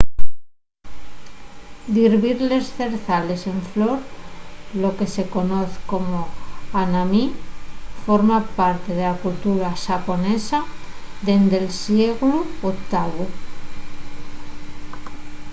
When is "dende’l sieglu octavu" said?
11.27-13.25